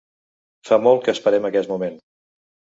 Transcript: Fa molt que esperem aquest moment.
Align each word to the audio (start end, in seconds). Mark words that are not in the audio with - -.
Fa 0.69 0.79
molt 0.87 1.05
que 1.05 1.15
esperem 1.15 1.47
aquest 1.53 1.73
moment. 1.77 2.03